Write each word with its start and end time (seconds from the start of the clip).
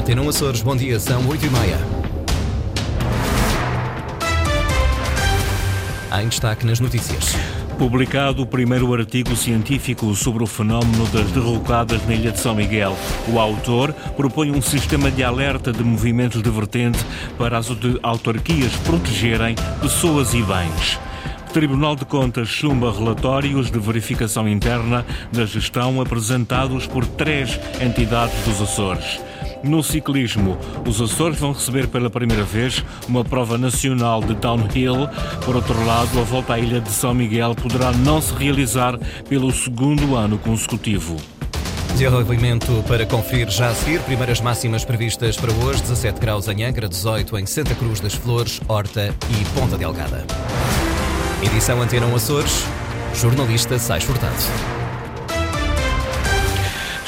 Antena 0.00 0.26
Açores, 0.26 0.62
bom 0.62 0.74
dia, 0.74 0.98
são 0.98 1.28
8 1.28 1.44
e 1.44 1.50
meia. 1.50 1.78
Em 6.18 6.26
destaque 6.26 6.64
nas 6.64 6.80
notícias. 6.80 7.36
Publicado 7.78 8.40
o 8.40 8.46
primeiro 8.46 8.92
artigo 8.94 9.36
científico 9.36 10.14
sobre 10.14 10.42
o 10.42 10.46
fenómeno 10.46 11.06
das 11.08 11.30
derrocadas 11.32 12.02
na 12.06 12.14
Ilha 12.14 12.32
de 12.32 12.40
São 12.40 12.54
Miguel. 12.54 12.96
O 13.28 13.38
autor 13.38 13.92
propõe 14.16 14.50
um 14.50 14.62
sistema 14.62 15.10
de 15.10 15.22
alerta 15.22 15.70
de 15.70 15.84
movimentos 15.84 16.42
de 16.42 16.48
vertente 16.48 17.04
para 17.36 17.58
as 17.58 17.68
autarquias 18.02 18.72
protegerem 18.76 19.54
pessoas 19.82 20.32
e 20.32 20.42
bens. 20.42 20.98
Tribunal 21.52 21.94
de 21.94 22.06
Contas 22.06 22.48
chumba 22.48 22.90
relatórios 22.90 23.70
de 23.70 23.78
verificação 23.78 24.48
interna 24.48 25.04
da 25.30 25.44
gestão 25.44 26.00
apresentados 26.00 26.86
por 26.86 27.04
três 27.04 27.60
entidades 27.82 28.42
dos 28.46 28.62
Açores. 28.62 29.20
No 29.62 29.82
ciclismo, 29.82 30.56
os 30.86 31.00
Açores 31.00 31.38
vão 31.38 31.52
receber 31.52 31.86
pela 31.86 32.08
primeira 32.08 32.44
vez 32.44 32.82
uma 33.06 33.22
prova 33.22 33.58
nacional 33.58 34.22
de 34.22 34.34
downhill. 34.34 35.06
Por 35.44 35.54
outro 35.54 35.84
lado, 35.84 36.18
a 36.18 36.22
volta 36.22 36.54
à 36.54 36.58
ilha 36.58 36.80
de 36.80 36.90
São 36.90 37.12
Miguel 37.14 37.54
poderá 37.54 37.92
não 37.92 38.22
se 38.22 38.32
realizar 38.34 38.98
pelo 39.28 39.52
segundo 39.52 40.16
ano 40.16 40.38
consecutivo. 40.38 41.16
Desenvolvimento 41.92 42.82
para 42.88 43.04
conferir 43.04 43.50
já 43.50 43.68
a 43.68 43.74
seguir. 43.74 44.00
Primeiras 44.00 44.40
máximas 44.40 44.84
previstas 44.84 45.36
para 45.36 45.52
hoje: 45.52 45.82
17 45.82 46.18
graus 46.18 46.48
em 46.48 46.64
Angra, 46.64 46.88
18 46.88 47.38
em 47.38 47.44
Santa 47.44 47.74
Cruz 47.74 48.00
das 48.00 48.14
Flores, 48.14 48.60
Horta 48.66 49.14
e 49.28 49.44
Ponta 49.58 49.76
Delgada. 49.76 50.24
Edição 51.42 51.82
Antena 51.82 52.06
Açores. 52.14 52.64
Jornalista 53.14 53.78
Sais 53.78 54.04
Furtado. 54.04 54.79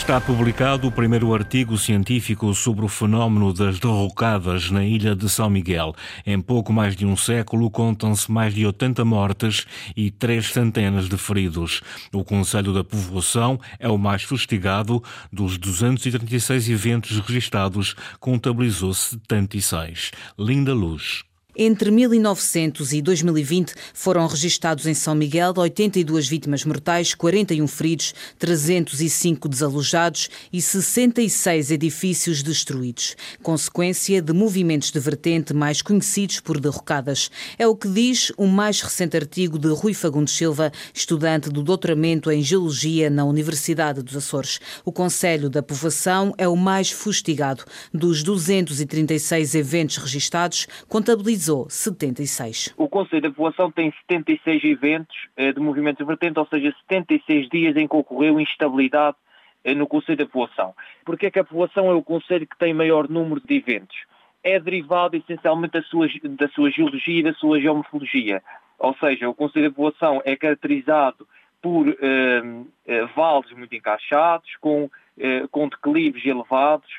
Está 0.03 0.21
publicado 0.21 0.89
o 0.89 0.93
primeiro 0.93 1.33
artigo 1.33 1.79
científico 1.79 2.53
sobre 2.55 2.85
o 2.85 2.89
fenómeno 2.89 3.55
das 3.55 3.79
derrocadas 3.79 4.69
na 4.69 4.85
ilha 4.85 5.15
de 5.15 5.29
São 5.29 5.49
Miguel. 5.49 5.95
Em 6.27 6.41
pouco 6.41 6.73
mais 6.73 6.97
de 6.97 7.07
um 7.07 7.17
século, 7.17 7.71
contam-se 7.71 8.31
mais 8.31 8.53
de 8.53 8.67
80 8.67 9.05
mortes 9.05 9.65
e 9.97 10.11
três 10.11 10.49
centenas 10.49 11.09
de 11.09 11.17
feridos. 11.17 11.83
O 12.13 12.25
Conselho 12.25 12.75
da 12.75 12.83
Povoação 12.83 13.61
é 13.79 13.89
o 13.89 13.97
mais 13.97 14.25
fustigado. 14.25 15.01
Dos 15.33 15.57
236 15.57 16.69
eventos 16.69 17.21
registados, 17.21 17.95
contabilizou 18.19 18.93
76. 18.93 20.11
Linda 20.37 20.75
Luz. 20.75 21.32
Entre 21.55 21.91
1900 21.91 22.95
e 22.95 23.03
2020 23.03 23.75
foram 23.93 24.27
registados 24.27 24.87
em 24.87 24.95
São 24.95 25.15
Miguel 25.15 25.53
82 25.55 26.27
vítimas 26.27 26.65
mortais, 26.65 27.15
41 27.15 27.69
feridos, 27.69 28.15
305 28.39 29.51
desalojados 29.51 30.31
e 30.51 30.63
66 30.63 31.71
edifícios 31.71 32.43
destruídos, 32.43 33.15
consequência 33.43 34.23
de 34.23 34.33
movimentos 34.33 34.91
de 34.91 34.99
vertente 34.99 35.53
mais 35.53 35.83
conhecidos 35.83 36.41
por 36.41 36.59
derrocadas. 36.59 37.31
É 37.59 37.67
o 37.67 37.77
que 37.77 37.89
diz 37.89 38.33
o 38.39 38.47
mais 38.47 38.81
recente 38.81 39.19
artigo 39.19 39.59
de 39.59 39.69
Rui 39.69 39.93
Fagundes 39.93 40.35
Silva, 40.35 40.73
estudante 40.95 41.51
do 41.51 41.63
doutoramento 41.63 42.31
em 42.31 42.43
Geologia 42.43 43.11
na 43.11 43.27
Universidade 43.27 44.01
dos 44.01 44.17
Açores. 44.17 44.59
O 44.87 44.93
Conselho 44.93 45.51
da 45.51 45.63
Povoação 45.63 46.33
é 46.39 46.49
o 46.49 46.57
mais 46.57 46.91
fustigado. 46.91 47.63
Dos 47.93 48.23
236 48.23 49.55
eventos 49.55 49.99
registados, 49.99 50.67
contabiliza 50.89 51.42
realizou 51.43 51.69
76. 51.69 52.75
O 52.77 52.89
Conselho 52.89 53.23
da 53.23 53.31
População 53.31 53.71
tem 53.71 53.93
76 54.09 54.65
eventos 54.65 55.17
eh, 55.37 55.53
de 55.53 55.61
movimento 55.61 56.05
vertente, 56.07 56.39
ou 56.39 56.47
seja, 56.47 56.75
76 56.89 57.49
dias 57.49 57.77
em 57.77 57.89
que 57.89 57.97
ocorreu 57.97 58.39
instabilidade 58.41 59.17
eh, 59.65 59.75
no 59.75 59.87
Conselho 59.87 60.19
da 60.19 60.27
População. 60.27 60.75
Porque 61.05 61.27
é 61.27 61.31
que 61.31 61.41
a 61.41 61.45
população 61.45 61.91
é 61.91 61.95
o 61.95 62.03
Conselho 62.03 62.47
que 62.47 62.57
tem 62.57 62.73
maior 62.73 63.09
número 63.09 63.41
de 63.45 63.57
eventos? 63.57 63.97
É 64.45 64.59
derivado 64.59 65.17
essencialmente 65.17 65.73
da 65.73 65.83
sua, 65.83 66.07
da 66.25 66.49
sua 66.49 66.71
geologia 66.71 67.21
e 67.21 67.23
da 67.23 67.35
sua 67.35 67.61
geomorfologia. 67.61 68.43
Ou 68.79 68.95
seja, 68.95 69.29
o 69.29 69.35
Conselho 69.35 69.69
da 69.69 69.75
População 69.75 70.23
é 70.25 70.37
caracterizado 70.37 71.27
por 71.61 71.89
eh, 71.89 72.43
eh, 72.87 73.07
vales 73.17 73.51
muito 73.53 73.75
encaixados, 73.75 74.49
com, 74.61 74.91
eh, 75.19 75.47
com 75.51 75.69
declives 75.69 76.25
elevados, 76.25 76.91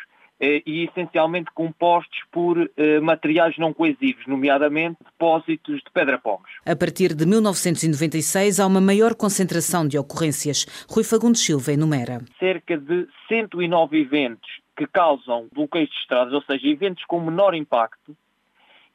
e 0.66 0.86
essencialmente 0.86 1.50
compostos 1.54 2.20
por 2.32 2.58
eh, 2.76 3.00
materiais 3.00 3.58
não 3.58 3.74
coesivos, 3.74 4.26
nomeadamente 4.28 4.98
depósitos 5.04 5.78
de 5.78 5.92
pedra-pomos. 5.94 6.50
A 6.66 6.76
partir 6.76 7.14
de 7.14 7.26
1996 7.26 8.60
há 8.60 8.68
uma 8.68 8.82
maior 8.82 9.16
concentração 9.16 9.88
de 9.88 9.98
ocorrências. 9.98 10.66
Rui 10.90 11.04
Fagundes 11.04 11.42
Silva 11.42 11.72
enumera. 11.72 12.22
Cerca 12.40 12.78
de 12.78 13.08
109 13.28 14.00
eventos 14.00 14.50
que 14.76 14.88
causam 14.88 15.48
bloqueios 15.54 15.90
de 15.90 15.96
estradas, 15.98 16.34
ou 16.34 16.42
seja, 16.42 16.68
eventos 16.68 17.04
com 17.06 17.20
menor 17.20 17.54
impacto, 17.54 18.16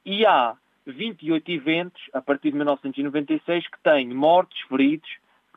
e 0.05 0.27
há 0.27 0.55
28 0.87 1.51
eventos, 1.51 2.03
a 2.13 2.21
partir 2.21 2.51
de 2.51 2.57
1996, 2.57 3.69
que 3.69 3.79
têm 3.83 4.09
mortes, 4.09 4.61
feridos, 4.69 5.09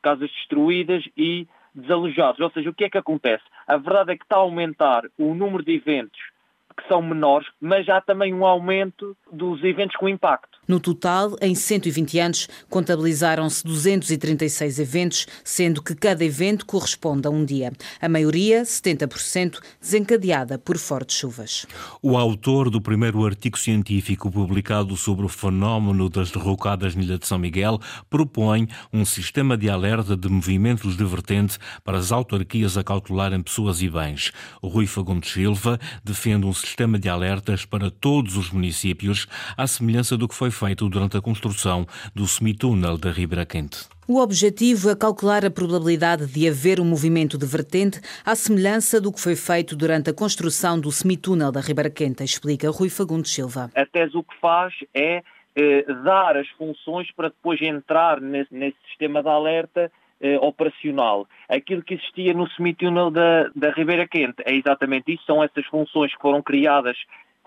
casas 0.01 0.29
destruídas 0.31 1.03
e 1.15 1.47
desalojados. 1.73 2.39
Ou 2.39 2.51
seja, 2.51 2.69
o 2.69 2.73
que 2.73 2.85
é 2.85 2.89
que 2.89 2.97
acontece? 2.97 3.43
A 3.67 3.77
verdade 3.77 4.13
é 4.13 4.17
que 4.17 4.23
está 4.23 4.37
a 4.37 4.39
aumentar 4.39 5.03
o 5.17 5.33
número 5.33 5.63
de 5.63 5.73
eventos 5.73 6.30
que 6.75 6.87
são 6.87 7.01
menores, 7.01 7.47
mas 7.59 7.87
há 7.89 8.01
também 8.01 8.33
um 8.33 8.45
aumento 8.45 9.15
dos 9.31 9.63
eventos 9.63 9.95
com 9.95 10.09
impacto. 10.09 10.51
No 10.67 10.79
total, 10.79 11.35
em 11.41 11.53
120 11.53 12.19
anos, 12.19 12.47
contabilizaram-se 12.69 13.63
236 13.63 14.79
eventos, 14.79 15.27
sendo 15.43 15.81
que 15.81 15.95
cada 15.95 16.23
evento 16.23 16.65
corresponde 16.65 17.27
a 17.27 17.31
um 17.31 17.43
dia. 17.43 17.73
A 17.99 18.07
maioria, 18.07 18.61
70%, 18.61 19.59
desencadeada 19.81 20.57
por 20.57 20.77
fortes 20.77 21.17
chuvas. 21.17 21.65
O 22.01 22.15
autor 22.15 22.69
do 22.69 22.79
primeiro 22.79 23.25
artigo 23.25 23.57
científico 23.57 24.31
publicado 24.31 24.95
sobre 24.95 25.25
o 25.25 25.29
fenómeno 25.29 26.09
das 26.09 26.31
derrocadas 26.31 26.95
na 26.95 27.03
Ilha 27.03 27.17
de 27.17 27.27
São 27.27 27.37
Miguel 27.37 27.79
propõe 28.09 28.67
um 28.93 29.03
sistema 29.03 29.57
de 29.57 29.69
alerta 29.69 30.15
de 30.15 30.29
movimentos 30.29 30.95
de 30.95 31.03
vertente 31.03 31.57
para 31.83 31.97
as 31.97 32.11
autarquias 32.11 32.77
acautelarem 32.77 33.41
pessoas 33.41 33.81
e 33.81 33.89
bens. 33.89 34.31
O 34.61 34.67
Rui 34.67 34.87
Fagundes 34.87 35.31
Silva 35.31 35.79
defende 36.03 36.45
um 36.45 36.53
sistema 36.53 36.70
de 36.75 37.09
alertas 37.09 37.65
para 37.65 37.91
todos 37.91 38.37
os 38.37 38.49
municípios, 38.51 39.27
à 39.57 39.67
semelhança 39.67 40.17
do 40.17 40.27
que 40.27 40.35
foi 40.35 40.51
feito 40.51 40.87
durante 40.89 41.17
a 41.17 41.21
construção 41.21 41.85
do 42.15 42.27
semitúnel 42.27 42.97
da 42.97 43.11
Ribeira 43.11 43.45
Quente. 43.45 43.87
O 44.07 44.19
objetivo 44.19 44.89
é 44.89 44.95
calcular 44.95 45.45
a 45.45 45.51
probabilidade 45.51 46.25
de 46.25 46.47
haver 46.47 46.79
um 46.79 46.85
movimento 46.85 47.37
de 47.37 47.45
vertente 47.45 48.01
à 48.25 48.35
semelhança 48.35 48.99
do 48.99 49.11
que 49.11 49.21
foi 49.21 49.35
feito 49.35 49.75
durante 49.75 50.09
a 50.09 50.13
construção 50.13 50.79
do 50.79 50.91
semitúnel 50.91 51.51
da 51.51 51.61
Ribeira 51.61 51.89
Quente, 51.89 52.23
explica 52.23 52.69
Rui 52.69 52.89
Fagundes 52.89 53.31
Silva. 53.31 53.69
A 53.75 53.85
tese 53.85 54.17
o 54.17 54.23
que 54.23 54.35
faz 54.41 54.73
é 54.93 55.23
eh, 55.55 55.85
dar 56.03 56.35
as 56.37 56.47
funções 56.57 57.11
para 57.11 57.29
depois 57.29 57.61
entrar 57.61 58.19
nesse, 58.19 58.53
nesse 58.53 58.77
sistema 58.87 59.21
de 59.21 59.29
alerta 59.29 59.91
eh, 60.21 60.37
operacional. 60.39 61.27
Aquilo 61.49 61.83
que 61.83 61.95
existia 61.95 62.33
no 62.33 62.49
semitúnel 62.51 63.11
da, 63.11 63.49
da 63.55 63.71
Ribeira 63.71 64.07
Quente 64.07 64.41
é 64.45 64.53
exatamente 64.53 65.13
isso, 65.13 65.23
são 65.25 65.43
essas 65.43 65.65
funções 65.65 66.13
que 66.15 66.21
foram 66.21 66.41
criadas 66.41 66.97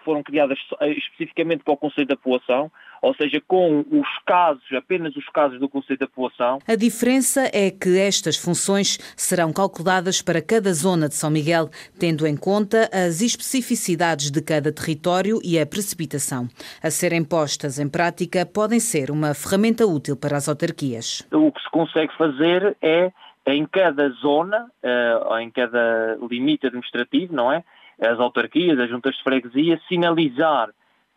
foram 0.04 0.22
criadas 0.22 0.58
eh, 0.80 0.90
especificamente 0.90 1.64
para 1.64 1.72
o 1.72 1.76
Conselho 1.76 2.06
da 2.06 2.16
População, 2.16 2.70
ou 3.04 3.14
seja, 3.14 3.40
com 3.46 3.84
os 3.90 4.08
casos, 4.24 4.64
apenas 4.72 5.14
os 5.14 5.26
casos 5.26 5.60
do 5.60 5.68
Conselho 5.68 5.98
da 5.98 6.06
População. 6.06 6.58
A 6.66 6.74
diferença 6.74 7.42
é 7.52 7.70
que 7.70 7.98
estas 7.98 8.36
funções 8.36 8.98
serão 9.14 9.52
calculadas 9.52 10.22
para 10.22 10.40
cada 10.40 10.72
zona 10.72 11.06
de 11.06 11.14
São 11.14 11.30
Miguel, 11.30 11.68
tendo 11.98 12.26
em 12.26 12.34
conta 12.34 12.88
as 12.92 13.20
especificidades 13.20 14.30
de 14.30 14.40
cada 14.40 14.72
território 14.72 15.38
e 15.44 15.58
a 15.58 15.66
precipitação. 15.66 16.48
A 16.82 16.90
serem 16.90 17.22
postas 17.22 17.78
em 17.78 17.88
prática, 17.88 18.46
podem 18.46 18.80
ser 18.80 19.10
uma 19.10 19.34
ferramenta 19.34 19.86
útil 19.86 20.16
para 20.16 20.38
as 20.38 20.48
autarquias. 20.48 21.26
O 21.30 21.52
que 21.52 21.60
se 21.60 21.70
consegue 21.70 22.16
fazer 22.16 22.74
é, 22.80 23.12
em 23.46 23.66
cada 23.66 24.08
zona, 24.22 24.66
eh, 24.82 25.42
em 25.42 25.50
cada 25.50 26.16
limite 26.30 26.66
administrativo, 26.66 27.34
não 27.34 27.52
é? 27.52 27.62
as 28.00 28.18
autarquias, 28.18 28.78
as 28.78 28.88
juntas 28.88 29.14
de 29.14 29.22
freguesia, 29.22 29.80
sinalizar 29.88 30.70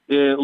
eh, 0.10 0.36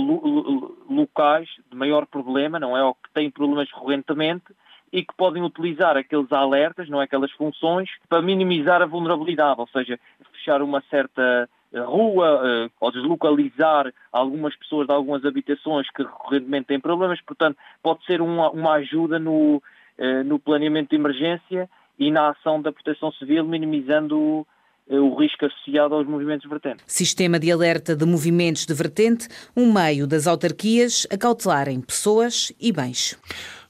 locais 0.89 1.50
de 1.69 1.77
maior 1.77 2.06
problema, 2.06 2.60
não 2.60 2.75
é? 2.77 2.83
Ou 2.83 2.94
que 2.95 3.12
têm 3.13 3.31
problemas 3.31 3.69
recorrentemente 3.71 4.45
e 4.92 5.04
que 5.04 5.15
podem 5.15 5.42
utilizar 5.42 5.98
aqueles 5.98 6.31
alertas, 6.31 6.88
não 6.89 7.01
é? 7.01 7.06
Aquelas 7.06 7.31
funções, 7.31 7.89
para 8.07 8.21
minimizar 8.21 8.81
a 8.81 8.86
vulnerabilidade, 8.86 9.60
ou 9.60 9.68
seja, 9.68 10.00
fechar 10.31 10.62
uma 10.62 10.81
certa 10.89 11.50
eh, 11.74 11.80
rua 11.80 12.42
eh, 12.44 12.69
ou 12.80 12.92
deslocalizar 12.92 13.92
algumas 14.12 14.56
pessoas 14.56 14.86
de 14.86 14.94
algumas 14.94 15.25
habitações 15.25 15.89
que 15.89 16.04
recorrentemente 16.04 16.68
têm 16.68 16.80
problemas, 16.80 17.19
portanto, 17.21 17.57
pode 17.81 18.06
ser 18.06 18.21
uma, 18.21 18.51
uma 18.51 18.74
ajuda 18.74 19.18
no, 19.18 19.62
eh, 19.98 20.21
no 20.24 20.38
planeamento 20.38 20.92
de 20.92 20.95
emergência 20.95 21.68
e 21.98 22.12
na 22.12 22.30
ação 22.30 22.62
da 22.62 22.71
proteção 22.71 23.12
civil, 23.13 23.44
minimizando 23.45 24.45
o 24.89 25.15
risco 25.19 25.45
associado 25.45 25.95
aos 25.95 26.07
movimentos 26.07 26.44
de 26.44 26.50
vertente. 26.50 26.83
Sistema 26.85 27.39
de 27.39 27.51
alerta 27.51 27.95
de 27.95 28.06
movimentos 28.06 28.65
de 28.65 28.74
vertente, 28.74 29.27
um 29.56 29.71
meio 29.71 30.06
das 30.06 30.27
autarquias 30.27 31.07
a 31.12 31.18
cautelarem 31.18 31.81
pessoas 31.81 32.51
e 32.59 32.71
bens. 32.71 33.18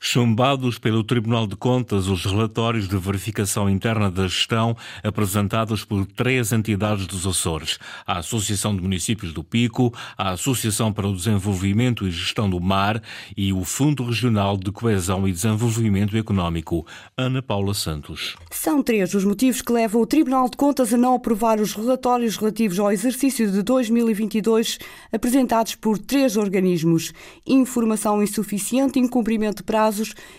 Chumbados 0.05 0.77
pelo 0.77 1.01
Tribunal 1.01 1.47
de 1.47 1.55
Contas 1.55 2.07
os 2.07 2.25
relatórios 2.25 2.89
de 2.89 2.97
verificação 2.97 3.69
interna 3.69 4.11
da 4.11 4.27
gestão 4.27 4.75
apresentados 5.01 5.85
por 5.85 6.05
três 6.05 6.51
entidades 6.51 7.07
dos 7.07 7.25
Açores: 7.25 7.79
a 8.05 8.17
Associação 8.17 8.75
de 8.75 8.81
Municípios 8.81 9.31
do 9.31 9.45
Pico, 9.45 9.93
a 10.17 10.31
Associação 10.31 10.91
para 10.91 11.07
o 11.07 11.15
Desenvolvimento 11.15 12.05
e 12.05 12.11
Gestão 12.11 12.49
do 12.49 12.59
Mar 12.59 13.01
e 13.35 13.53
o 13.53 13.63
Fundo 13.63 14.03
Regional 14.03 14.57
de 14.57 14.73
Coesão 14.73 15.25
e 15.25 15.31
Desenvolvimento 15.31 16.17
Económico. 16.17 16.85
Ana 17.17 17.41
Paula 17.41 17.73
Santos. 17.73 18.35
São 18.51 18.83
três 18.83 19.13
os 19.13 19.23
motivos 19.23 19.61
que 19.61 19.71
levam 19.71 20.01
o 20.01 20.05
Tribunal 20.05 20.49
de 20.49 20.57
Contas 20.57 20.93
a 20.93 20.97
não 20.97 21.15
aprovar 21.15 21.61
os 21.61 21.73
relatórios 21.73 22.35
relativos 22.35 22.77
ao 22.77 22.91
exercício 22.91 23.49
de 23.49 23.63
2022 23.63 24.79
apresentados 25.13 25.75
por 25.75 25.97
três 25.97 26.35
organismos: 26.35 27.13
informação 27.47 28.21
insuficiente, 28.21 28.99
incumprimento 28.99 29.59
de 29.59 29.63
prazo 29.63 29.92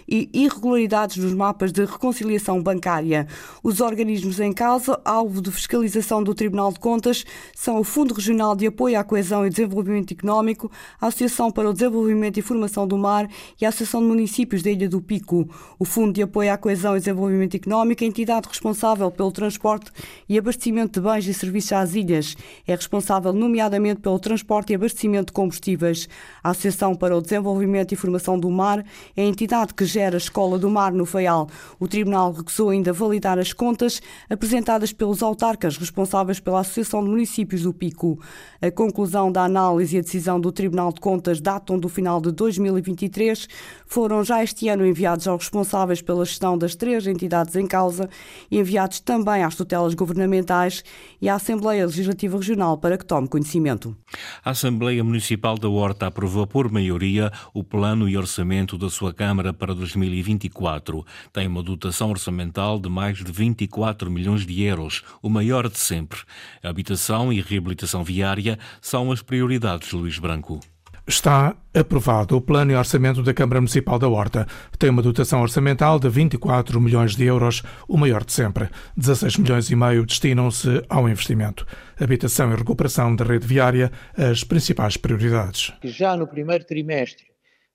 e 0.09 0.29
irregularidades 0.33 1.17
nos 1.17 1.33
mapas 1.33 1.73
de 1.73 1.85
reconciliação 1.85 2.62
bancária. 2.62 3.27
Os 3.62 3.81
organismos 3.81 4.41
em 4.41 4.53
causa, 4.53 5.01
alvo 5.05 5.41
de 5.41 5.51
fiscalização 5.51 6.23
do 6.23 6.35
Tribunal 6.35 6.73
de 6.73 6.79
Contas, 6.79 7.25
são 7.55 7.79
o 7.79 7.85
Fundo 7.85 8.15
Regional 8.15 8.56
de 8.56 8.67
Apoio 8.67 8.99
à 8.99 9.05
Coesão 9.05 9.47
e 9.47 9.51
Desenvolvimento 9.51 10.12
Económico, 10.12 10.71
a 11.01 11.06
Associação 11.06 11.51
para 11.51 11.69
o 11.69 11.73
Desenvolvimento 11.73 12.39
e 12.39 12.43
Formação 12.43 12.87
do 12.87 12.99
Mar 12.99 13.29
e 13.61 13.65
a 13.65 13.69
Associação 13.69 14.01
de 14.01 14.06
Municípios 14.09 14.62
da 14.62 14.71
Ilha 14.71 14.89
do 14.89 15.01
Pico. 15.01 15.49
O 15.79 15.85
Fundo 15.85 16.12
de 16.12 16.23
Apoio 16.23 16.53
à 16.53 16.57
Coesão 16.57 16.97
e 16.97 16.99
Desenvolvimento 16.99 17.55
Económico 17.55 18.03
é 18.03 18.07
a 18.07 18.09
entidade 18.09 18.49
responsável 18.49 19.11
pelo 19.11 19.31
transporte 19.31 19.91
e 20.29 20.39
abastecimento 20.39 21.00
de 21.00 21.07
bens 21.07 21.27
e 21.27 21.35
serviços 21.35 21.73
às 21.73 21.95
ilhas. 21.95 22.37
É 22.67 22.75
responsável, 22.75 23.33
nomeadamente, 23.33 24.00
pelo 24.00 24.19
transporte 24.19 24.73
e 24.73 24.77
abastecimento 24.77 25.27
de 25.27 25.33
combustíveis. 25.33 26.09
A 26.44 26.50
Associação 26.50 26.94
para 26.94 27.17
o 27.17 27.23
Desenvolvimento 27.23 27.93
e 27.93 27.96
Formação 27.96 28.38
do 28.38 28.50
Mar 28.50 28.85
é 29.17 29.23
a 29.23 29.25
entidade 29.25 29.73
que 29.73 29.87
gera 29.87 30.17
a 30.17 30.19
Escola 30.19 30.58
do 30.58 30.69
Mar 30.69 30.93
no 30.93 31.06
Faial. 31.06 31.49
O 31.81 31.88
Tribunal 31.88 32.32
recusou 32.32 32.69
ainda 32.69 32.93
validar 32.93 33.38
as 33.38 33.55
contas 33.55 34.02
apresentadas 34.29 34.93
pelos 34.93 35.23
autarcas 35.23 35.79
responsáveis 35.79 36.41
pela 36.41 36.61
Associação 36.61 37.02
de 37.02 37.08
Municípios 37.08 37.62
do 37.62 37.73
Pico. 37.73 38.20
A 38.61 38.70
conclusão 38.70 39.32
da 39.32 39.43
análise 39.43 39.96
e 39.96 39.99
a 40.00 40.02
decisão 40.02 40.38
do 40.38 40.52
Tribunal 40.52 40.93
de 40.93 41.00
Contas 41.00 41.41
datam 41.41 41.79
do 41.79 41.88
final 41.88 42.20
de 42.20 42.31
2023. 42.31 43.49
Foram 43.87 44.23
já 44.23 44.44
este 44.44 44.69
ano 44.69 44.85
enviados 44.85 45.26
aos 45.26 45.44
responsáveis 45.44 46.02
pela 46.02 46.26
gestão 46.26 46.58
das 46.58 46.75
três 46.75 47.06
entidades 47.06 47.56
em 47.56 47.67
causa 47.67 48.06
e 48.50 48.58
enviados 48.58 49.00
também 49.00 49.43
às 49.43 49.55
tutelas 49.55 49.94
governamentais 49.94 50.85
e 51.23 51.29
à 51.31 51.37
Assembleia 51.37 51.87
Legislativa 51.87 52.37
Regional 52.37 52.76
para 52.76 52.99
que 52.99 53.06
tome 53.06 53.29
conhecimento. 53.29 53.97
A 54.44 54.50
Assembleia 54.50 55.02
Municipal 55.02 55.56
da 55.56 55.70
Horta 55.70 56.08
aprovou 56.08 56.34
por 56.47 56.71
maioria 56.71 57.31
o 57.55 57.63
plano 57.63 58.09
e 58.09 58.17
orçamento 58.17 58.77
da 58.77 58.91
sua 58.91 59.15
Câmara 59.15 59.53
para 59.53 59.73
2024. 59.73 61.07
Tem 61.33 61.47
uma 61.47 61.63
dotação 61.63 62.11
orçamental 62.11 62.81
de 62.81 62.89
mais 62.89 63.19
de 63.19 63.31
24 63.31 64.11
milhões 64.11 64.45
de 64.45 64.63
euros, 64.63 65.03
o 65.23 65.31
maior 65.31 65.69
de 65.69 65.79
sempre. 65.79 66.19
A 66.63 66.69
habitação 66.69 67.33
e 67.33 67.41
reabilitação 67.41 68.03
viária 68.03 68.59
são 68.81 69.13
as 69.13 69.23
prioridades, 69.23 69.93
Luís 69.93 70.19
Branco. 70.19 70.74
Está 71.06 71.55
aprovado 71.75 72.35
o 72.35 72.41
Plano 72.41 72.73
e 72.73 72.75
Orçamento 72.75 73.23
da 73.23 73.35
Câmara 73.35 73.61
Municipal 73.61 73.99
da 73.99 74.09
Horta. 74.09 74.47
Tem 74.79 74.89
uma 74.89 75.03
dotação 75.03 75.43
orçamental 75.43 75.99
de 75.99 76.09
24 76.09 76.81
milhões 76.81 77.15
de 77.15 77.27
euros, 77.27 77.62
o 77.87 77.99
maior 77.99 78.25
de 78.25 78.33
sempre. 78.33 78.71
16 78.97 79.37
milhões 79.37 79.71
e 79.71 79.77
meio 79.77 80.06
destinam-se 80.06 80.83
ao 80.89 81.06
investimento. 81.06 81.67
Habitação 82.01 82.51
e 82.51 82.56
recuperação 82.56 83.15
da 83.15 83.23
rede 83.23 83.47
viária, 83.47 83.93
as 84.17 84.45
principais 84.45 84.97
prioridades. 84.97 85.75
Já 85.83 86.17
no 86.17 86.27
primeiro 86.27 86.65
trimestre 86.65 87.27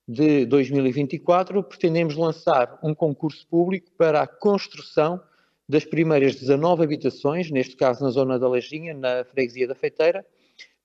de 0.08 0.48
2024, 0.48 1.62
pretendemos 1.62 2.16
lançar 2.16 2.80
um 2.82 2.96
concurso 2.96 3.46
público 3.48 3.92
para 3.96 4.24
a 4.24 4.28
construção 4.28 5.22
das 5.68 5.86
primeiras 5.86 6.34
19 6.34 6.84
habitações, 6.84 7.52
neste 7.52 7.76
caso 7.76 8.04
na 8.04 8.10
zona 8.10 8.40
da 8.40 8.48
Lajinha, 8.48 8.96
na 8.96 9.24
freguesia 9.24 9.68
da 9.68 9.76
Feiteira, 9.76 10.26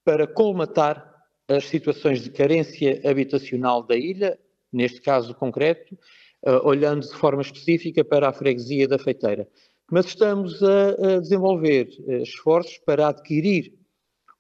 para 0.05 0.27
colmatar 0.27 1.14
as 1.49 1.65
situações 1.67 2.23
de 2.23 2.31
carência 2.31 3.01
habitacional 3.09 3.83
da 3.83 3.97
ilha, 3.97 4.39
neste 4.73 5.01
caso 5.01 5.35
concreto, 5.35 5.95
uh, 6.47 6.67
olhando 6.67 7.07
de 7.07 7.15
forma 7.15 7.43
específica 7.43 8.05
para 8.05 8.29
a 8.29 8.33
freguesia 8.33 8.89
da 8.89 8.99
Feiteira. 8.99 9.49
Mas 9.91 10.07
estamos 10.07 10.63
a, 10.63 11.21
desenvolver 11.21 11.89
uh, 12.01 12.23
esforços 12.23 12.79
para 12.79 13.09
adquirir 13.09 13.75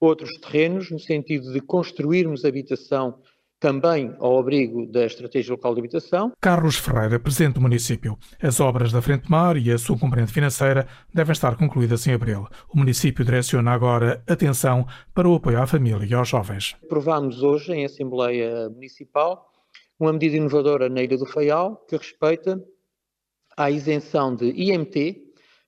outros 0.01 0.31
terrenos, 0.41 0.91
no 0.91 0.99
sentido 0.99 1.53
de 1.53 1.61
construirmos 1.61 2.45
habitação 2.45 3.21
também 3.64 4.14
ao 4.19 4.38
abrigo 4.38 4.84
da 4.84 5.06
Estratégia 5.06 5.52
Local 5.52 5.72
de 5.72 5.81
Habitação. 5.81 6.32
Carlos 6.38 6.76
Ferreira, 6.76 7.19
Presidente 7.19 7.55
do 7.55 7.62
município. 7.62 8.19
As 8.43 8.61
obras 8.61 8.93
da 8.93 9.00
Frente 9.00 9.31
Mar 9.31 9.56
e 9.56 9.72
a 9.72 9.78
sua 9.78 9.99
componente 9.99 10.34
financeira 10.34 10.87
devem 11.14 11.32
estar 11.32 11.56
concluídas 11.56 12.06
em 12.06 12.12
abril. 12.12 12.46
O 12.69 12.76
município 12.76 13.25
direciona 13.25 13.72
agora 13.72 14.22
atenção 14.28 14.87
para 15.14 15.26
o 15.26 15.37
apoio 15.37 15.62
à 15.62 15.66
família 15.66 16.05
e 16.05 16.12
aos 16.12 16.28
jovens. 16.28 16.76
Aprovámos 16.84 17.43
hoje 17.43 17.72
em 17.72 17.87
Assembleia 17.87 18.69
Municipal 18.69 19.50
uma 19.99 20.12
medida 20.12 20.37
inovadora 20.37 20.90
na 20.90 21.02
Ilha 21.02 21.16
do 21.16 21.25
Faial 21.25 21.87
que 21.88 21.96
respeita 21.96 22.62
à 23.56 23.70
isenção 23.70 24.37
de 24.37 24.50
IMT 24.50 25.24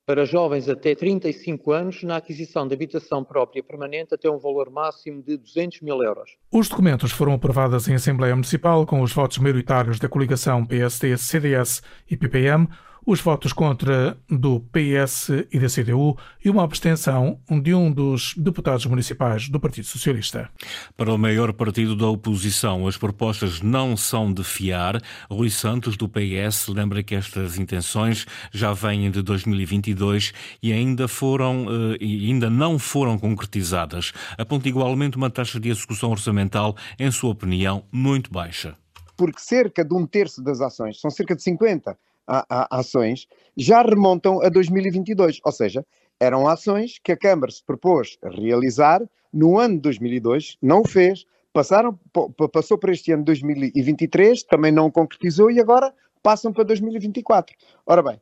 para 0.07 0.25
jovens 0.25 0.69
até 0.69 0.95
35 0.95 1.73
anos 1.73 2.03
na 2.05 2.17
aquisição 2.17 2.67
de 2.67 2.73
habitação 2.73 3.25
própria 3.25 3.61
permanente 3.61 4.15
até 4.15 4.31
um 4.31 4.39
valor 4.39 4.71
máximo 4.71 5.21
de 5.21 5.37
200 5.37 5.81
mil 5.81 6.01
euros. 6.01 6.37
Os 6.53 6.69
documentos 6.69 7.11
foram 7.11 7.33
aprovados 7.33 7.89
em 7.89 7.95
Assembleia 7.95 8.37
Municipal 8.37 8.87
com 8.87 9.03
os 9.03 9.13
votos 9.13 9.39
maioritários 9.39 9.99
da 9.99 10.09
coligação 10.09 10.65
PSD, 10.65 11.17
CDS 11.19 11.83
e 12.09 12.17
PPM, 12.17 12.69
os 13.07 13.21
votos 13.21 13.53
contra 13.53 14.19
do 14.29 14.59
PS 14.73 15.29
e 15.53 15.61
da 15.61 15.69
CDU 15.69 16.19
e 16.45 16.51
uma 16.51 16.65
abstenção 16.65 17.39
de 17.63 17.73
um 17.73 17.93
dos 17.93 18.35
deputados 18.37 18.85
municipais 18.85 19.49
do 19.49 19.61
Partido 19.61 19.87
Socialista. 19.87 20.51
Para 20.97 21.15
o 21.15 21.19
maior 21.19 21.53
partido 21.53 21.95
da 21.95 22.09
oposição, 22.09 22.89
as 22.89 22.97
propostas 22.97 23.61
não 23.61 23.97
são 23.97 24.33
de 24.33 24.43
fiar. 24.43 25.01
Rui 25.31 25.51
Santos, 25.51 25.97
do 25.97 26.09
PS, 26.09 26.67
lembra 26.67 27.01
que 27.01 27.15
estas 27.15 27.57
intenções 27.57 28.27
já 28.53 28.73
vêm 28.73 29.09
de 29.09 29.23
2022 29.23 30.33
e 30.61 30.73
ainda, 30.73 31.07
foram, 31.07 31.67
eh, 31.93 31.99
e 32.01 32.27
ainda 32.27 32.51
não 32.51 32.77
foram 32.77 33.17
concretizadas. 33.17 34.13
Aponta 34.37 34.69
igualmente 34.69 35.17
uma 35.17 35.31
taxa 35.31 35.61
de 35.61 35.69
execução 35.69 36.11
orçamental, 36.11 36.75
em 36.99 37.09
sua 37.13 37.31
opinião, 37.31 37.85
muito 37.93 38.33
baixa 38.33 38.77
porque 39.17 39.41
cerca 39.41 39.83
de 39.83 39.95
um 39.95 40.07
terço 40.07 40.43
das 40.43 40.61
ações, 40.61 41.01
são 41.01 41.11
cerca 41.11 41.35
de 41.35 41.43
50, 41.43 41.97
a, 42.27 42.45
a, 42.49 42.79
ações 42.81 43.27
já 43.57 43.83
remontam 43.83 44.43
a 44.43 44.49
2022, 44.49 45.41
ou 45.45 45.53
seja, 45.53 45.85
eram 46.19 46.49
ações 46.49 46.99
que 47.03 47.13
a 47.13 47.17
Câmara 47.17 47.51
se 47.53 47.63
propôs 47.65 48.19
realizar 48.23 49.03
no 49.33 49.59
ano 49.59 49.75
de 49.75 49.83
2002, 49.83 50.57
não 50.63 50.81
o 50.81 50.89
fez, 50.89 51.25
passaram, 51.53 51.99
passou 52.53 52.79
para 52.79 52.93
este 52.93 53.13
ano 53.13 53.23
de 53.23 53.27
2023, 53.27 54.43
também 54.45 54.73
não 54.73 54.91
concretizou 54.91 55.51
e 55.51 55.61
agora 55.61 55.93
passam 56.23 56.53
para 56.53 56.65
2024. 56.65 57.55
Ora 57.87 58.03
bem, 58.03 58.21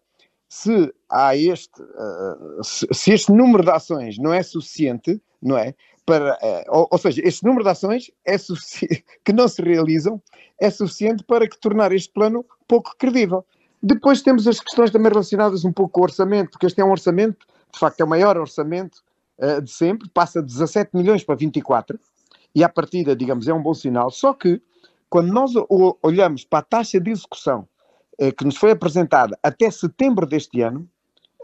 se 0.49 0.93
há 1.11 1.37
este, 1.37 1.83
uh, 1.83 2.63
se, 2.63 3.13
este 3.13 3.33
número 3.33 3.65
de 3.65 3.71
ações 3.71 4.19
não 4.19 4.33
é 4.33 4.43
suficiente, 4.43 5.21
não 5.43 5.57
é? 5.57 5.75
Para, 6.07 6.35
uh, 6.35 6.65
ou, 6.69 6.89
ou, 6.93 6.99
seja, 6.99 7.23
este 7.25 7.45
número 7.45 7.65
de 7.65 7.71
ações 7.71 8.11
é 8.27 8.37
que 9.25 9.33
não 9.33 9.49
se 9.49 9.63
realizam 9.63 10.23
é 10.61 10.71
suficiente 10.71 11.25
para 11.25 11.49
que 11.49 11.59
tornar 11.59 11.93
este 11.93 12.13
plano 12.13 12.45
pouco 12.69 12.95
credível. 12.97 13.45
Depois 13.87 14.23
temos 14.23 14.49
as 14.49 14.59
questões 14.61 14.91
também 14.91 15.13
relacionadas 15.13 15.63
um 15.63 15.71
pouco 15.71 15.93
com 15.93 16.01
o 16.01 16.05
orçamento, 16.05 16.53
porque 16.53 16.65
este 16.65 16.81
é 16.81 16.85
um 16.85 16.91
orçamento, 16.91 17.47
de 17.71 17.79
facto 17.79 18.01
é 18.01 18.05
o 18.05 18.09
maior 18.09 18.35
orçamento 18.39 19.05
uh, 19.37 19.61
de 19.61 19.71
sempre, 19.71 20.09
passa 20.09 20.41
de 20.41 20.47
17 20.47 20.97
milhões 20.97 21.23
para 21.23 21.35
24, 21.35 22.01
e 22.55 22.65
à 22.65 22.69
partida, 22.71 23.15
digamos, 23.15 23.47
é 23.47 23.53
um 23.53 23.63
bom 23.63 23.75
sinal. 23.75 24.11
Só 24.11 24.33
que, 24.33 24.59
quando 25.11 25.31
nós 25.31 25.53
olhamos 26.03 26.47
para 26.47 26.61
a 26.61 26.63
taxa 26.63 26.99
de 26.99 27.11
execução 27.11 27.69
uh, 28.19 28.35
que 28.35 28.47
nos 28.47 28.57
foi 28.57 28.71
apresentada 28.71 29.39
até 29.43 29.71
setembro 29.71 30.25
deste 30.25 30.63
ano, 30.63 30.89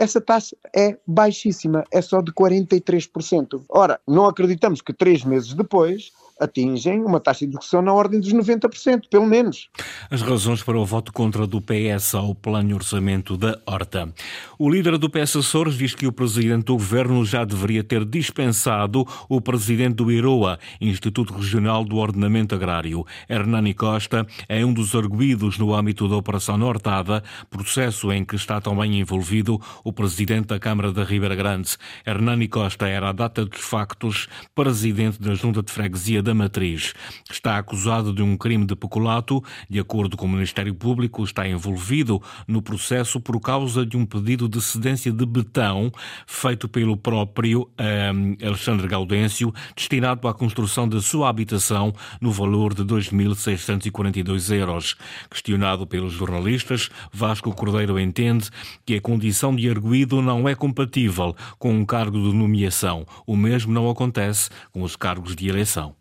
essa 0.00 0.18
taxa 0.18 0.56
é 0.75 0.97
baixíssima, 1.06 1.85
é 1.92 2.00
só 2.00 2.23
de 2.23 2.32
43%. 2.32 3.62
Ora, 3.68 4.00
não 4.09 4.25
acreditamos 4.25 4.80
que 4.80 4.94
três 4.94 5.23
meses 5.25 5.52
depois 5.52 6.11
atingem 6.40 7.04
uma 7.04 7.20
taxa 7.20 7.47
de 7.47 7.52
execução 7.52 7.82
na 7.82 7.92
ordem 7.92 8.18
dos 8.18 8.32
90%, 8.32 9.02
pelo 9.11 9.26
menos. 9.26 9.68
As 10.11 10.23
razões 10.23 10.62
para 10.62 10.78
o 10.78 10.85
voto 10.85 11.12
contra 11.12 11.47
do 11.47 11.61
PS 11.61 12.14
ao 12.14 12.35
plano 12.35 12.75
orçamento 12.75 13.37
da 13.37 13.59
Horta. 13.66 14.12
O 14.59 14.68
líder 14.68 14.99
do 14.99 15.11
PS 15.11 15.37
Açores 15.37 15.75
diz 15.76 15.94
que 15.94 16.06
o 16.06 16.12
presidente 16.12 16.64
do 16.64 16.75
governo 16.75 17.25
já 17.25 17.44
deveria 17.44 17.85
ter 17.85 18.04
dispensado 18.04 19.06
o 19.28 19.40
presidente 19.40 19.97
do 19.97 20.11
IROA, 20.11 20.59
Instituto 20.80 21.35
Regional 21.35 21.85
do 21.85 21.97
Ordenamento 21.97 22.54
Agrário. 22.54 23.04
Hernani 23.28 23.75
Costa 23.75 24.26
é 24.49 24.64
um 24.64 24.73
dos 24.73 24.94
arguídos 24.94 25.59
no 25.59 25.75
âmbito 25.75 26.09
da 26.09 26.16
Operação 26.16 26.56
Nortada, 26.56 27.23
processo 27.49 28.12
em 28.12 28.25
que 28.25 28.37
está 28.37 28.61
também 28.61 29.00
envolvido 29.00 29.61
o 29.85 29.92
presidente 29.92 30.49
da 30.49 30.59
Câmara 30.59 30.92
da 30.92 31.04
Ribeira 31.04 31.35
Grande. 31.35 31.76
Hernani 32.06 32.49
Costa 32.49 32.88
era, 32.88 33.11
à 33.11 33.12
data 33.12 33.44
dos 33.44 33.61
factos, 33.61 34.28
presidente 34.54 35.20
da 35.20 35.35
Junta 35.35 35.62
de 35.62 35.73
Freguesia 35.73 36.23
da 36.23 36.29
da 36.30 36.34
Matriz. 36.34 36.94
Está 37.28 37.58
acusado 37.58 38.12
de 38.12 38.22
um 38.22 38.37
crime 38.37 38.64
de 38.64 38.76
peculato. 38.76 39.42
De 39.68 39.80
acordo 39.80 40.16
com 40.16 40.26
o 40.26 40.28
Ministério 40.28 40.72
Público, 40.72 41.25
está 41.25 41.46
envolvido 41.46 42.22
no 42.46 42.62
processo 42.62 43.20
por 43.20 43.40
causa 43.40 43.84
de 43.84 43.96
um 43.96 44.06
pedido 44.06 44.49
de 44.49 44.60
cedência 44.60 45.10
de 45.10 45.26
betão 45.26 45.90
feito 46.26 46.68
pelo 46.68 46.96
próprio 46.96 47.68
um, 47.78 48.46
Alexandre 48.46 48.87
Gaudêncio, 48.87 49.52
destinado 49.75 50.28
à 50.28 50.34
construção 50.34 50.88
da 50.88 51.00
sua 51.00 51.28
habitação 51.28 51.92
no 52.20 52.30
valor 52.30 52.75
de 52.75 52.84
2.642 52.84 54.54
euros. 54.54 54.96
Questionado 55.28 55.87
pelos 55.87 56.12
jornalistas, 56.12 56.90
Vasco 57.12 57.52
Cordeiro 57.52 57.99
entende 57.99 58.49
que 58.87 58.94
a 58.94 59.00
condição 59.00 59.54
de 59.54 59.68
arguído 59.68 60.22
não 60.22 60.49
é 60.49 60.54
compatível 60.54 61.34
com 61.58 61.72
um 61.72 61.84
cargo 61.84 62.18
de 62.18 62.37
nomeação. 62.37 63.04
O 63.26 63.37
mesmo 63.37 63.72
não 63.72 63.90
acontece 63.90 64.49
com 64.70 64.82
os 64.82 64.94
cargos 64.94 65.34
de 65.34 65.49
eleição. 65.49 66.00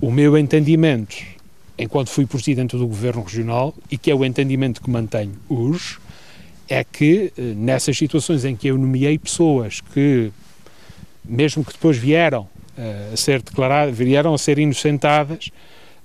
O 0.00 0.12
meu 0.12 0.38
entendimento, 0.38 1.16
enquanto 1.76 2.08
fui 2.10 2.24
presidente 2.24 2.76
do 2.76 2.86
Governo 2.86 3.24
Regional, 3.24 3.74
e 3.90 3.98
que 3.98 4.12
é 4.12 4.14
o 4.14 4.24
entendimento 4.24 4.80
que 4.80 4.88
mantenho 4.88 5.34
hoje, 5.48 5.98
é 6.68 6.84
que 6.84 7.32
eh, 7.36 7.40
nessas 7.56 7.98
situações 7.98 8.44
em 8.44 8.54
que 8.54 8.68
eu 8.68 8.78
nomeei 8.78 9.18
pessoas 9.18 9.80
que, 9.80 10.30
mesmo 11.24 11.64
que 11.64 11.72
depois 11.72 11.96
vieram 11.96 12.42
uh, 12.42 13.12
a 13.12 13.16
ser 13.16 13.42
declaradas, 13.42 13.96
vieram 13.96 14.32
a 14.34 14.38
ser 14.38 14.58
inocentadas, 14.60 15.50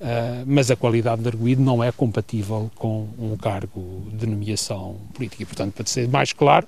uh, 0.02 0.44
mas 0.48 0.72
a 0.72 0.76
qualidade 0.76 1.22
de 1.22 1.28
arguído 1.28 1.62
não 1.62 1.84
é 1.84 1.92
compatível 1.92 2.72
com 2.74 3.10
um 3.20 3.38
cargo 3.38 4.08
de 4.12 4.26
nomeação 4.26 4.96
política. 5.14 5.44
E, 5.44 5.46
portanto, 5.46 5.74
para 5.74 5.86
ser 5.86 6.08
mais 6.08 6.34
claro, 6.34 6.66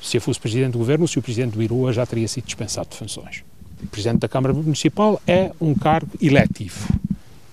se 0.00 0.16
eu 0.16 0.20
fosse 0.20 0.38
Presidente 0.38 0.72
do 0.72 0.78
Governo, 0.78 1.08
se 1.08 1.18
o 1.18 1.22
Presidente 1.22 1.54
do 1.54 1.62
Iroa 1.62 1.92
já 1.92 2.06
teria 2.06 2.28
sido 2.28 2.44
dispensado 2.44 2.90
de 2.90 2.96
funções. 2.96 3.42
O 3.82 3.86
Presidente 3.86 4.20
da 4.20 4.28
Câmara 4.28 4.52
Municipal 4.52 5.20
é 5.26 5.52
um 5.60 5.74
cargo 5.74 6.10
eletivo, 6.20 6.88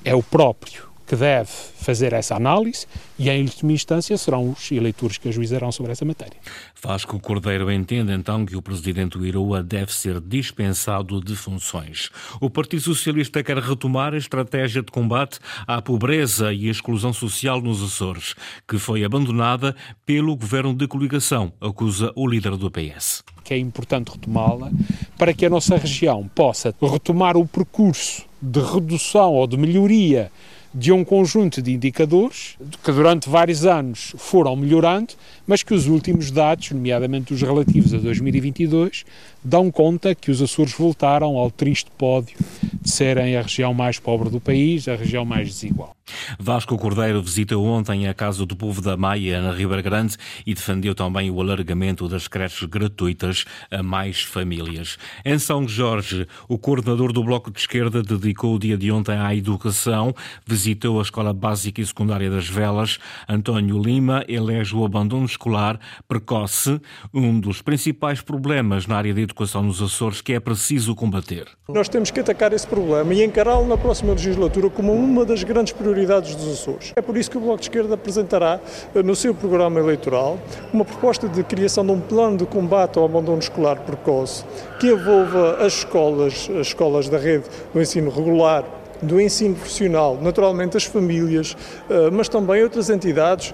é 0.03 0.15
o 0.15 0.23
próprio 0.23 0.94
que 1.05 1.15
deve 1.15 1.49
fazer 1.49 2.13
essa 2.13 2.35
análise 2.35 2.87
e, 3.17 3.29
em 3.29 3.43
última 3.43 3.71
instância, 3.71 4.17
serão 4.17 4.49
os 4.49 4.71
eleitores 4.71 5.17
que 5.17 5.29
ajuizarão 5.29 5.71
sobre 5.71 5.91
essa 5.91 6.03
matéria. 6.03 6.37
Vasco 6.81 7.19
Cordeiro 7.19 7.71
entende 7.71 8.11
então 8.11 8.45
que 8.45 8.55
o 8.55 8.61
presidente 8.61 9.17
do 9.17 9.25
Iroa 9.25 9.61
deve 9.61 9.93
ser 9.93 10.19
dispensado 10.19 11.21
de 11.21 11.35
funções. 11.35 12.09
O 12.41 12.49
Partido 12.49 12.81
Socialista 12.81 13.43
quer 13.43 13.57
retomar 13.57 14.13
a 14.13 14.17
estratégia 14.17 14.81
de 14.81 14.91
combate 14.91 15.39
à 15.67 15.81
pobreza 15.81 16.51
e 16.53 16.67
exclusão 16.69 17.13
social 17.13 17.61
nos 17.61 17.83
Açores, 17.83 18.35
que 18.67 18.77
foi 18.77 19.03
abandonada 19.03 19.75
pelo 20.05 20.35
governo 20.35 20.73
de 20.73 20.87
coligação, 20.87 21.53
acusa 21.61 22.11
o 22.15 22.27
líder 22.27 22.57
do 22.57 22.71
PS. 22.71 23.23
Que 23.43 23.53
é 23.53 23.57
importante 23.57 24.11
retomá-la 24.11 24.71
para 25.17 25.33
que 25.33 25.45
a 25.45 25.49
nossa 25.49 25.77
região 25.77 26.27
possa 26.33 26.73
retomar 26.81 27.37
o 27.37 27.47
percurso 27.47 28.23
de 28.41 28.59
redução 28.59 29.33
ou 29.33 29.47
de 29.47 29.57
melhoria 29.57 30.31
de 30.77 30.91
um 30.91 31.05
conjunto 31.05 31.61
de 31.61 31.71
indicadores 31.71 32.57
que 32.83 32.91
durante 32.91 33.29
vários 33.29 33.65
anos 33.65 34.13
foram 34.17 34.57
melhorando, 34.57 35.13
mas 35.47 35.63
que 35.63 35.73
os 35.73 35.87
últimos 35.87 36.29
dados, 36.29 36.71
nomeadamente 36.71 37.33
os 37.33 37.41
relativos 37.41 37.93
a 37.93 37.97
2022, 37.97 39.05
dão 39.41 39.71
conta 39.71 40.13
que 40.13 40.29
os 40.29 40.41
Açores 40.41 40.73
voltaram 40.73 41.37
ao 41.37 41.49
triste 41.49 41.89
pódio 41.97 42.35
de 42.81 42.89
serem 42.89 43.37
a 43.37 43.41
região 43.41 43.73
mais 43.73 43.99
pobre 43.99 44.29
do 44.29 44.41
país, 44.41 44.89
a 44.89 44.95
região 44.95 45.23
mais 45.23 45.47
desigual. 45.47 45.94
Vasco 46.39 46.77
Cordeiro 46.77 47.21
visitou 47.21 47.65
ontem 47.65 48.07
a 48.07 48.13
Casa 48.13 48.45
do 48.45 48.55
Povo 48.55 48.81
da 48.81 48.95
Maia, 48.95 49.41
na 49.41 49.51
Ribeira 49.51 49.81
Grande, 49.81 50.17
e 50.45 50.53
defendeu 50.53 50.93
também 50.93 51.31
o 51.31 51.41
alargamento 51.41 52.07
das 52.07 52.27
creches 52.27 52.67
gratuitas 52.67 53.45
a 53.71 53.81
mais 53.81 54.21
famílias. 54.21 54.97
Em 55.23 55.39
São 55.39 55.67
Jorge, 55.67 56.27
o 56.47 56.57
coordenador 56.57 57.11
do 57.11 57.23
Bloco 57.23 57.51
de 57.51 57.59
Esquerda 57.59 58.03
dedicou 58.03 58.55
o 58.55 58.59
dia 58.59 58.77
de 58.77 58.91
ontem 58.91 59.17
à 59.17 59.35
educação, 59.35 60.13
visitou 60.45 60.99
a 60.99 61.01
Escola 61.01 61.33
Básica 61.33 61.81
e 61.81 61.85
Secundária 61.85 62.29
das 62.29 62.47
Velas. 62.47 62.99
António 63.27 63.81
Lima 63.81 64.23
elege 64.27 64.75
o 64.75 64.85
abandono 64.85 65.25
escolar 65.25 65.79
precoce, 66.07 66.79
um 67.13 67.39
dos 67.39 67.61
principais 67.61 68.21
problemas 68.21 68.85
na 68.87 68.97
área 68.97 69.13
da 69.13 69.21
educação 69.21 69.63
nos 69.63 69.81
Açores 69.81 70.21
que 70.21 70.33
é 70.33 70.39
preciso 70.39 70.95
combater. 70.95 71.47
Nós 71.67 71.89
temos 71.89 72.11
que 72.11 72.19
atacar 72.19 72.53
esse 72.53 72.67
problema 72.67 73.13
e 73.13 73.23
encará-lo 73.23 73.67
na 73.67 73.77
próxima 73.77 74.13
legislatura 74.13 74.69
como 74.69 74.93
uma 74.93 75.25
das 75.25 75.43
grandes 75.43 75.73
prioridades 75.73 75.94
prioridades 75.95 76.35
dos 76.35 76.59
Açores. 76.59 76.91
É 76.95 77.01
por 77.01 77.15
isso 77.15 77.31
que 77.31 77.37
o 77.37 77.39
Bloco 77.39 77.59
de 77.59 77.63
Esquerda 77.63 77.95
apresentará 77.95 78.59
eh, 78.93 79.01
no 79.01 79.15
seu 79.15 79.33
programa 79.33 79.79
eleitoral 79.79 80.37
uma 80.73 80.83
proposta 80.83 81.29
de 81.29 81.41
criação 81.41 81.85
de 81.85 81.91
um 81.93 82.01
plano 82.01 82.37
de 82.37 82.45
combate 82.45 82.99
ao 82.99 83.05
abandono 83.05 83.39
escolar 83.39 83.79
precoce 83.79 84.43
que 84.77 84.87
envolva 84.87 85.55
as 85.65 85.77
escolas, 85.77 86.49
as 86.59 86.67
escolas 86.67 87.07
da 87.07 87.17
rede 87.17 87.45
do 87.73 87.81
ensino 87.81 88.11
regular 88.11 88.65
do 89.01 89.19
ensino 89.19 89.55
profissional, 89.55 90.17
naturalmente 90.21 90.75
as 90.75 90.83
famílias, 90.83 91.55
eh, 91.89 92.09
mas 92.11 92.27
também 92.27 92.61
outras 92.61 92.89
entidades 92.89 93.53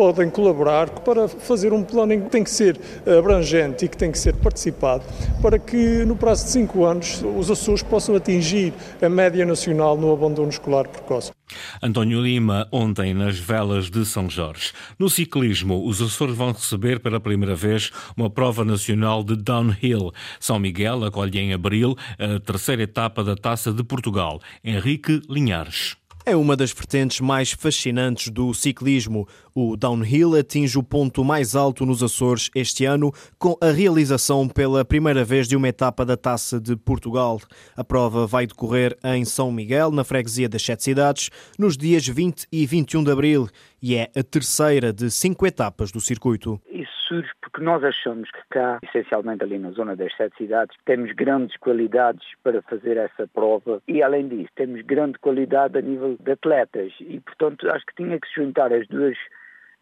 podem 0.00 0.30
colaborar 0.30 0.88
para 0.88 1.28
fazer 1.28 1.74
um 1.74 1.84
plano 1.84 2.22
que 2.22 2.30
tem 2.30 2.42
que 2.42 2.50
ser 2.50 2.80
abrangente 3.18 3.84
e 3.84 3.88
que 3.88 3.98
tem 3.98 4.10
que 4.10 4.18
ser 4.18 4.34
participado 4.34 5.04
para 5.42 5.58
que 5.58 6.06
no 6.06 6.16
prazo 6.16 6.46
de 6.46 6.52
cinco 6.52 6.86
anos 6.86 7.22
os 7.36 7.50
Açores 7.50 7.82
possam 7.82 8.16
atingir 8.16 8.72
a 9.02 9.10
média 9.10 9.44
nacional 9.44 9.98
no 9.98 10.10
abandono 10.10 10.48
escolar 10.48 10.88
precoce. 10.88 11.32
António 11.82 12.22
Lima, 12.22 12.66
ontem 12.72 13.12
nas 13.12 13.38
velas 13.38 13.90
de 13.90 14.06
São 14.06 14.30
Jorge. 14.30 14.72
No 14.98 15.10
ciclismo, 15.10 15.86
os 15.86 16.00
Açores 16.00 16.34
vão 16.34 16.52
receber 16.52 16.98
pela 17.00 17.20
primeira 17.20 17.54
vez 17.54 17.90
uma 18.16 18.30
prova 18.30 18.64
nacional 18.64 19.22
de 19.22 19.36
downhill. 19.36 20.12
São 20.38 20.58
Miguel 20.58 21.04
acolhe 21.04 21.38
em 21.38 21.52
abril 21.52 21.94
a 22.18 22.40
terceira 22.40 22.84
etapa 22.84 23.22
da 23.22 23.36
Taça 23.36 23.70
de 23.70 23.84
Portugal. 23.84 24.40
Henrique 24.64 25.20
Linhares. 25.28 26.00
É 26.30 26.36
uma 26.36 26.56
das 26.56 26.70
vertentes 26.70 27.18
mais 27.18 27.50
fascinantes 27.50 28.28
do 28.28 28.54
ciclismo. 28.54 29.26
O 29.52 29.76
downhill 29.76 30.36
atinge 30.36 30.78
o 30.78 30.82
ponto 30.82 31.24
mais 31.24 31.56
alto 31.56 31.84
nos 31.84 32.04
Açores 32.04 32.50
este 32.54 32.84
ano, 32.84 33.12
com 33.36 33.56
a 33.60 33.72
realização 33.72 34.46
pela 34.46 34.84
primeira 34.84 35.24
vez 35.24 35.48
de 35.48 35.56
uma 35.56 35.66
etapa 35.66 36.06
da 36.06 36.16
Taça 36.16 36.60
de 36.60 36.76
Portugal. 36.76 37.40
A 37.76 37.82
prova 37.82 38.28
vai 38.28 38.46
decorrer 38.46 38.96
em 39.02 39.24
São 39.24 39.50
Miguel, 39.50 39.90
na 39.90 40.04
freguesia 40.04 40.48
das 40.48 40.62
Sete 40.62 40.84
Cidades, 40.84 41.30
nos 41.58 41.76
dias 41.76 42.06
20 42.06 42.46
e 42.52 42.64
21 42.64 43.02
de 43.02 43.10
abril, 43.10 43.48
e 43.82 43.96
é 43.96 44.08
a 44.14 44.22
terceira 44.22 44.92
de 44.92 45.10
cinco 45.10 45.44
etapas 45.44 45.90
do 45.90 46.00
circuito. 46.00 46.60
Porque 47.40 47.62
nós 47.62 47.82
achamos 47.82 48.30
que 48.30 48.40
cá, 48.50 48.78
essencialmente 48.82 49.42
ali 49.42 49.58
na 49.58 49.70
zona 49.70 49.96
das 49.96 50.14
sete 50.16 50.36
cidades, 50.36 50.76
temos 50.84 51.12
grandes 51.12 51.56
qualidades 51.56 52.26
para 52.42 52.62
fazer 52.62 52.96
essa 52.96 53.26
prova. 53.28 53.82
E, 53.88 54.02
além 54.02 54.28
disso, 54.28 54.50
temos 54.54 54.80
grande 54.82 55.18
qualidade 55.18 55.76
a 55.78 55.82
nível 55.82 56.16
de 56.18 56.32
atletas. 56.32 56.92
E, 57.00 57.20
portanto, 57.20 57.68
acho 57.70 57.84
que 57.86 57.96
tinha 57.96 58.18
que 58.18 58.28
se 58.28 58.34
juntar 58.34 58.72
as 58.72 58.86
duas 58.88 59.16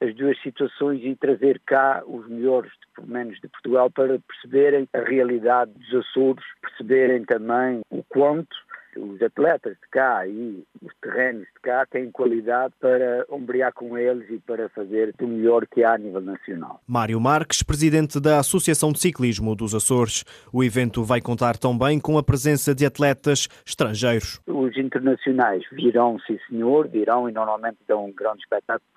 as 0.01 0.15
duas 0.15 0.41
situações 0.43 1.03
e 1.03 1.17
trazer 1.17 1.61
cá 1.67 2.03
os 2.07 2.29
melhores, 2.29 2.71
pelo 2.95 3.09
menos 3.09 3.41
de 3.41 3.49
Portugal, 3.49 3.91
para 3.91 4.19
perceberem 4.21 4.89
a 4.93 5.01
realidade 5.01 5.73
dos 5.73 5.93
Açores, 5.93 6.45
perceberem 6.63 7.25
também 7.25 7.81
o 7.91 8.05
quanto 8.05 8.57
os 8.97 9.21
atletas 9.23 9.75
de 9.75 9.89
cá 9.91 10.27
e 10.27 10.65
os 10.83 10.93
terrenos 11.01 11.43
de 11.43 11.61
cá 11.63 11.87
têm 11.87 12.11
qualidade 12.11 12.75
para 12.81 13.25
ombrear 13.29 13.73
com 13.73 13.97
eles 13.97 14.29
e 14.31 14.39
para 14.39 14.69
fazer 14.71 15.15
o 15.21 15.27
melhor 15.27 15.67
que 15.67 15.85
há 15.85 15.95
a 15.95 15.99
nível 15.99 16.21
nacional. 16.21 16.81
Mário 16.87 17.21
Marques, 17.21 17.63
presidente 17.63 18.21
da 18.21 18.39
Associação 18.39 18.93
de 18.93 19.01
Ciclismo 19.01 19.55
dos 19.55 19.75
Açores. 19.75 20.25
O 20.53 20.63
evento 20.65 21.03
vai 21.05 21.21
contar 21.21 21.57
também 21.57 22.01
com 22.01 22.19
a 22.19 22.23
presença 22.23 22.75
de 22.75 22.87
atletas 22.87 23.49
estrangeiros. 23.65 24.41
Os 24.47 24.77
internacionais 24.77 25.63
virão, 25.73 26.19
sim 26.27 26.39
senhor, 26.49 26.89
virão 26.89 27.29
e 27.29 27.33
normalmente 27.33 27.79
dão 27.87 28.07
um 28.07 28.13
grande 28.13 28.41
espetáculo 28.41 28.89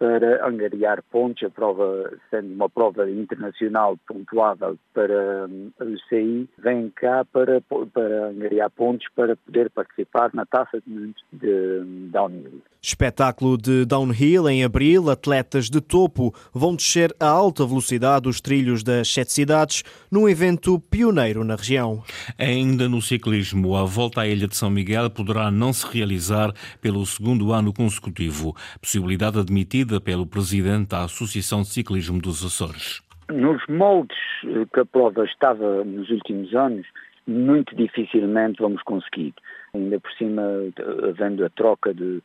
para 0.00 0.48
angariar 0.48 1.02
pontos, 1.10 1.42
a 1.44 1.50
prova 1.50 2.10
sendo 2.30 2.54
uma 2.54 2.70
prova 2.70 3.08
internacional 3.10 3.98
pontuável 4.08 4.78
para 4.94 5.46
hum, 5.46 5.70
o 5.78 5.98
CI, 6.08 6.48
vem 6.56 6.88
cá 6.88 7.22
para, 7.30 7.60
para 7.60 8.28
angariar 8.28 8.70
pontos 8.70 9.06
para 9.14 9.36
poder 9.36 9.68
participar 9.68 10.30
na 10.32 10.46
taça 10.46 10.82
de, 10.86 11.14
de 11.30 12.08
downhill. 12.10 12.62
Espetáculo 12.82 13.58
de 13.58 13.84
downhill 13.84 14.48
em 14.48 14.64
abril, 14.64 15.10
atletas 15.10 15.68
de 15.68 15.82
topo 15.82 16.34
vão 16.50 16.74
descer 16.74 17.14
a 17.20 17.26
alta 17.26 17.66
velocidade 17.66 18.26
os 18.26 18.40
trilhos 18.40 18.82
das 18.82 19.12
sete 19.12 19.32
cidades 19.32 19.82
num 20.10 20.26
evento 20.26 20.80
pioneiro 20.90 21.44
na 21.44 21.56
região. 21.56 22.02
Ainda 22.38 22.88
no 22.88 23.02
ciclismo, 23.02 23.76
a 23.76 23.84
volta 23.84 24.22
à 24.22 24.26
Ilha 24.26 24.48
de 24.48 24.56
São 24.56 24.70
Miguel 24.70 25.10
poderá 25.10 25.50
não 25.50 25.74
se 25.74 25.86
realizar 25.86 26.54
pelo 26.80 27.04
segundo 27.04 27.52
ano 27.52 27.70
consecutivo, 27.70 28.56
possibilidade 28.80 29.38
admitida 29.38 29.89
pelo 29.98 30.26
presidente 30.26 30.90
da 30.90 31.04
Associação 31.04 31.62
de 31.62 31.68
Ciclismo 31.68 32.20
dos 32.20 32.44
Açores. 32.44 33.00
Nos 33.32 33.64
moldes 33.66 34.18
que 34.74 34.80
a 34.80 34.84
prova 34.84 35.24
estava 35.24 35.82
nos 35.84 36.10
últimos 36.10 36.54
anos, 36.54 36.86
muito 37.26 37.74
dificilmente 37.74 38.60
vamos 38.60 38.82
conseguir. 38.82 39.32
Ainda 39.72 39.98
por 39.98 40.12
cima, 40.12 40.42
havendo 41.08 41.44
a 41.44 41.48
troca 41.48 41.94
de 41.94 42.22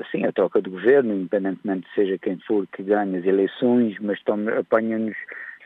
assim, 0.00 0.24
a 0.24 0.32
troca 0.32 0.60
de 0.60 0.70
governo, 0.70 1.14
independentemente 1.14 1.86
seja 1.94 2.18
quem 2.18 2.38
for 2.46 2.66
que 2.68 2.82
ganhe 2.82 3.18
as 3.18 3.24
eleições, 3.24 3.96
mas 4.00 4.18
apanha-nos 4.58 5.16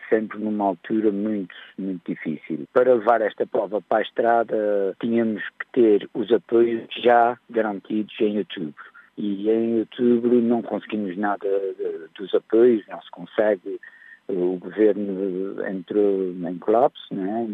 sempre 0.09 0.38
numa 0.38 0.66
altura 0.66 1.12
muito, 1.12 1.54
muito 1.78 2.02
difícil. 2.07 2.64
Para 2.73 2.95
levar 2.95 3.23
esta 3.23 3.47
prova 3.47 3.80
para 3.80 3.99
a 3.99 4.02
estrada, 4.02 4.97
tínhamos 5.00 5.42
que 5.59 5.66
ter 5.73 6.11
os 6.12 6.30
apoios 6.33 6.83
já 7.02 7.38
garantidos 7.49 8.14
em 8.21 8.38
outubro. 8.38 8.89
E 9.23 9.50
em 9.50 9.81
outubro 9.81 10.41
não 10.41 10.62
conseguimos 10.62 11.15
nada 11.19 11.47
dos 12.17 12.35
apoios, 12.35 12.87
não 12.89 13.03
se 13.03 13.11
consegue 13.11 13.79
o 14.29 14.59
governo 14.59 15.67
entrou 15.67 16.33
em 16.49 16.59
colapso 16.59 17.03
né? 17.12 17.47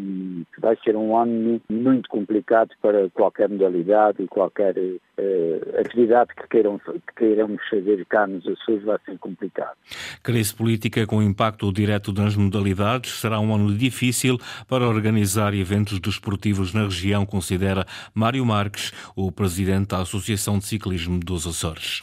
vai 0.58 0.76
ser 0.84 0.96
um 0.96 1.16
ano 1.16 1.60
muito 1.68 2.08
complicado 2.08 2.70
para 2.82 3.08
qualquer 3.10 3.48
modalidade 3.48 4.22
e 4.22 4.26
qualquer 4.26 4.76
uh, 4.76 5.80
atividade 5.80 6.30
que, 6.34 6.48
queiram, 6.48 6.78
que 6.78 7.14
queiramos 7.16 7.60
fazer 7.68 8.04
cá 8.06 8.26
nos 8.26 8.46
Açores 8.46 8.84
vai 8.84 8.98
ser 9.04 9.18
complicado. 9.18 9.76
Crise 10.22 10.54
política 10.54 11.06
com 11.06 11.22
impacto 11.22 11.72
direto 11.72 12.12
nas 12.12 12.36
modalidades 12.36 13.20
será 13.20 13.40
um 13.40 13.54
ano 13.54 13.74
difícil 13.74 14.38
para 14.68 14.86
organizar 14.86 15.54
eventos 15.54 15.98
desportivos 15.98 16.74
na 16.74 16.84
região, 16.84 17.24
considera 17.24 17.86
Mário 18.14 18.44
Marques, 18.44 18.92
o 19.14 19.32
presidente 19.32 19.88
da 19.88 20.02
Associação 20.02 20.58
de 20.58 20.66
Ciclismo 20.66 21.18
dos 21.18 21.46
Açores. 21.46 22.02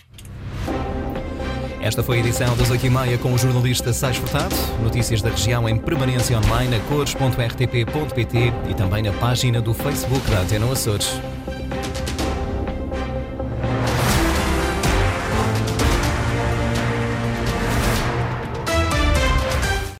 Esta 1.83 2.01
foi 2.01 2.15
a 2.15 2.19
edição 2.21 2.55
das 2.55 2.71
8h30 2.71 3.17
com 3.19 3.33
o 3.33 3.37
jornalista 3.37 3.91
Sais 3.91 4.15
Furtado. 4.15 4.55
Notícias 4.81 5.21
da 5.21 5.29
região 5.29 5.67
em 5.67 5.77
permanência 5.77 6.37
online 6.37 6.77
a 6.77 6.79
cores.rtp.pt 6.79 8.53
e 8.69 8.73
também 8.73 9.03
na 9.03 9.11
página 9.11 9.61
do 9.61 9.73
Facebook 9.73 10.31
da 10.31 10.39
Antena 10.39 10.71
Açores. 10.71 11.19